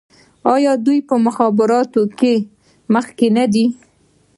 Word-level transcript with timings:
آیا 0.53 0.71
دوی 0.85 0.99
په 1.07 1.15
مخابراتو 1.25 2.01
کې 2.19 2.33
مخکې 2.93 3.27
نه 3.37 3.45
دي؟ 3.53 3.65